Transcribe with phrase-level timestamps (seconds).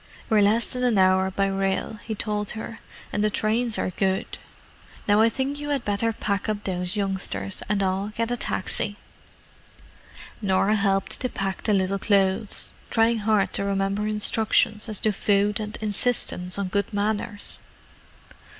[0.31, 2.79] "We're less than an hour by rail," he told her.
[3.13, 4.39] "And the trains are good.
[5.07, 8.97] Now I think you had better pack up those youngsters, and I'll get a taxi."
[10.41, 15.59] Norah helped to pack the little clothes, trying hard to remember instructions as to food
[15.59, 17.59] and insistence on good manners.